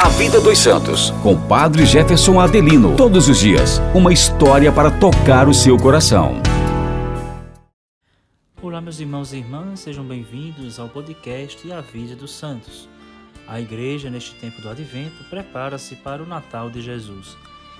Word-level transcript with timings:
A 0.00 0.08
Vida 0.10 0.40
dos 0.40 0.56
Santos, 0.60 1.10
com 1.24 1.36
Padre 1.48 1.84
Jefferson 1.84 2.38
Adelino. 2.38 2.94
Todos 2.96 3.28
os 3.28 3.40
dias, 3.40 3.80
uma 3.92 4.12
história 4.12 4.70
para 4.70 4.92
tocar 4.92 5.48
o 5.48 5.52
seu 5.52 5.76
coração. 5.76 6.40
Olá, 8.62 8.80
meus 8.80 9.00
irmãos 9.00 9.32
e 9.32 9.38
irmãs, 9.38 9.80
sejam 9.80 10.04
bem-vindos 10.04 10.78
ao 10.78 10.88
podcast 10.88 11.72
A 11.72 11.80
Vida 11.80 12.14
dos 12.14 12.30
Santos. 12.30 12.88
A 13.48 13.60
igreja, 13.60 14.08
neste 14.08 14.36
tempo 14.36 14.62
do 14.62 14.68
advento, 14.68 15.24
prepara-se 15.28 15.96
para 15.96 16.22
o 16.22 16.26
Natal 16.26 16.70
de 16.70 16.80
Jesus 16.80 17.36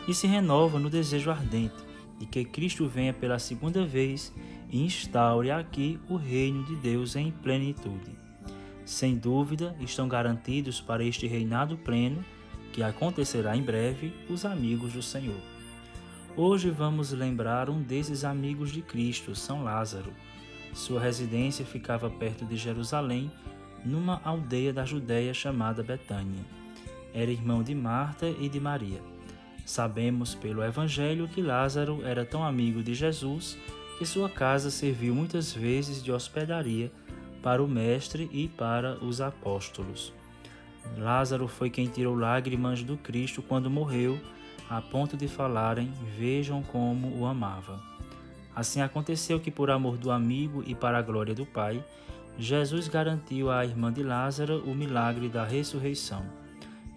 e 0.08 0.12
se 0.12 0.26
renova 0.26 0.80
no 0.80 0.90
desejo 0.90 1.30
ardente 1.30 1.86
de 2.18 2.26
que 2.26 2.44
Cristo 2.44 2.88
venha 2.88 3.12
pela 3.12 3.38
segunda 3.38 3.86
vez 3.86 4.32
e 4.68 4.84
instaure 4.84 5.52
aqui 5.52 6.00
o 6.08 6.16
reino 6.16 6.64
de 6.64 6.74
Deus 6.74 7.14
em 7.14 7.30
plenitude. 7.30 8.27
Sem 8.88 9.18
dúvida, 9.18 9.76
estão 9.80 10.08
garantidos 10.08 10.80
para 10.80 11.04
este 11.04 11.26
reinado 11.26 11.76
pleno, 11.76 12.24
que 12.72 12.82
acontecerá 12.82 13.54
em 13.54 13.60
breve, 13.62 14.14
os 14.30 14.46
amigos 14.46 14.94
do 14.94 15.02
Senhor. 15.02 15.36
Hoje 16.34 16.70
vamos 16.70 17.12
lembrar 17.12 17.68
um 17.68 17.82
desses 17.82 18.24
amigos 18.24 18.72
de 18.72 18.80
Cristo, 18.80 19.36
São 19.36 19.62
Lázaro. 19.62 20.10
Sua 20.72 20.98
residência 20.98 21.66
ficava 21.66 22.08
perto 22.08 22.46
de 22.46 22.56
Jerusalém, 22.56 23.30
numa 23.84 24.22
aldeia 24.24 24.72
da 24.72 24.86
Judéia 24.86 25.34
chamada 25.34 25.82
Betânia. 25.82 26.42
Era 27.12 27.30
irmão 27.30 27.62
de 27.62 27.74
Marta 27.74 28.26
e 28.40 28.48
de 28.48 28.58
Maria. 28.58 29.02
Sabemos 29.66 30.34
pelo 30.34 30.64
Evangelho 30.64 31.28
que 31.28 31.42
Lázaro 31.42 32.00
era 32.06 32.24
tão 32.24 32.42
amigo 32.42 32.82
de 32.82 32.94
Jesus 32.94 33.58
que 33.98 34.06
sua 34.06 34.30
casa 34.30 34.70
serviu 34.70 35.14
muitas 35.14 35.52
vezes 35.52 36.02
de 36.02 36.10
hospedaria 36.10 36.90
para 37.48 37.62
o 37.62 37.66
Mestre 37.66 38.28
e 38.30 38.46
para 38.46 39.02
os 39.02 39.22
apóstolos. 39.22 40.12
Lázaro 40.98 41.48
foi 41.48 41.70
quem 41.70 41.86
tirou 41.86 42.14
lágrimas 42.14 42.82
do 42.82 42.94
Cristo 42.98 43.40
quando 43.40 43.70
morreu, 43.70 44.20
a 44.68 44.82
ponto 44.82 45.16
de 45.16 45.26
falarem: 45.28 45.90
Vejam 46.18 46.62
como 46.62 47.08
o 47.18 47.24
amava. 47.24 47.82
Assim 48.54 48.82
aconteceu 48.82 49.40
que, 49.40 49.50
por 49.50 49.70
amor 49.70 49.96
do 49.96 50.10
amigo 50.10 50.62
e 50.66 50.74
para 50.74 50.98
a 50.98 51.02
glória 51.02 51.34
do 51.34 51.46
Pai, 51.46 51.82
Jesus 52.38 52.86
garantiu 52.86 53.50
à 53.50 53.64
irmã 53.64 53.90
de 53.90 54.02
Lázaro 54.02 54.62
o 54.66 54.74
milagre 54.74 55.30
da 55.30 55.42
ressurreição. 55.42 56.26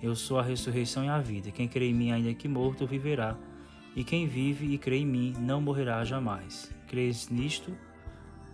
Eu 0.03 0.18
sou 0.18 0.38
a 0.38 0.44
ressurreição 0.44 1.06
e 1.06 1.08
a 1.08 1.20
vida. 1.20 1.50
Quem 1.50 1.66
crê 1.66 1.88
em 1.88 1.94
mim, 1.94 2.12
ainda 2.12 2.34
que 2.34 2.50
morto, 2.50 2.86
viverá. 2.86 3.38
E 3.95 4.03
quem 4.03 4.28
vive 4.28 4.73
e 4.73 4.78
crê 4.78 4.97
em 4.97 5.06
mim, 5.06 5.34
não 5.40 5.62
morrerá 5.62 6.03
jamais. 6.03 6.70
Crês 6.90 7.30
nisto? 7.30 7.72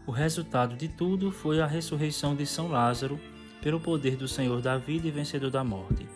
O 0.08 0.11
resultado 0.11 0.77
de 0.77 0.88
tudo 0.88 1.31
foi 1.33 1.59
a 1.59 1.66
ressurreição 1.66 2.33
de 2.33 2.45
São 2.45 2.69
Lázaro, 2.69 3.19
pelo 3.61 3.77
poder 3.77 4.16
do 4.16 4.25
Senhor 4.25 4.61
da 4.61 4.77
vida 4.77 5.05
e 5.05 5.11
vencedor 5.11 5.52
da 5.52 5.66
morte. 5.66 6.08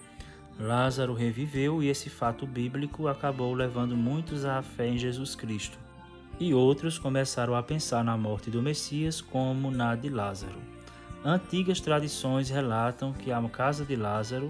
Lázaro 0.58 1.14
reviveu 1.14 1.84
e 1.84 1.90
esse 1.90 2.10
fato 2.10 2.48
bíblico 2.48 3.10
acabou 3.10 3.54
levando 3.54 3.98
muitos 3.98 4.46
à 4.46 4.62
fé 4.62 4.88
em 4.88 4.98
Jesus 4.98 5.36
Cristo. 5.36 5.78
E 6.40 6.54
outros 6.54 6.98
começaram 6.98 7.54
a 7.54 7.62
pensar 7.62 8.02
na 8.02 8.16
morte 8.16 8.50
do 8.50 8.62
Messias 8.62 9.20
como 9.20 9.70
na 9.70 9.94
de 9.94 10.08
Lázaro. 10.08 10.62
Antigas 11.26 11.82
tradições 11.82 12.50
relatam 12.50 13.12
que 13.12 13.30
a 13.30 13.42
casa 13.50 13.84
de 13.84 13.98
Lázaro 13.98 14.50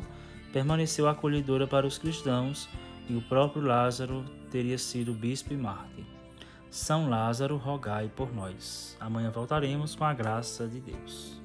permaneceu 0.53 1.07
acolhedora 1.09 1.65
para 1.65 1.87
os 1.87 1.97
cristãos 1.97 2.69
e 3.09 3.15
o 3.15 3.21
próprio 3.23 3.63
Lázaro 3.63 4.23
teria 4.51 4.77
sido 4.77 5.13
bispo 5.13 5.51
e 5.51 5.57
mártir. 5.57 6.10
São 6.71 7.09
Lázaro, 7.09 7.57
rogai 7.57 8.09
por 8.15 8.33
nós. 8.33 8.95
Amanhã 8.97 9.29
voltaremos 9.29 9.93
com 9.93 10.05
a 10.05 10.13
graça 10.13 10.65
de 10.69 10.79
Deus. 10.79 11.40